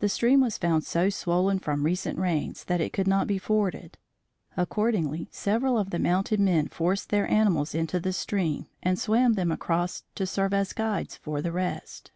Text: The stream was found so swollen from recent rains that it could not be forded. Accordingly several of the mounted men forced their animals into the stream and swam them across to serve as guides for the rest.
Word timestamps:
The 0.00 0.08
stream 0.08 0.40
was 0.40 0.58
found 0.58 0.82
so 0.82 1.08
swollen 1.08 1.60
from 1.60 1.84
recent 1.84 2.18
rains 2.18 2.64
that 2.64 2.80
it 2.80 2.92
could 2.92 3.06
not 3.06 3.28
be 3.28 3.38
forded. 3.38 3.96
Accordingly 4.56 5.28
several 5.30 5.78
of 5.78 5.90
the 5.90 6.00
mounted 6.00 6.40
men 6.40 6.66
forced 6.66 7.10
their 7.10 7.30
animals 7.30 7.72
into 7.72 8.00
the 8.00 8.12
stream 8.12 8.66
and 8.82 8.98
swam 8.98 9.34
them 9.34 9.52
across 9.52 10.02
to 10.16 10.26
serve 10.26 10.52
as 10.52 10.72
guides 10.72 11.14
for 11.14 11.40
the 11.40 11.52
rest. 11.52 12.10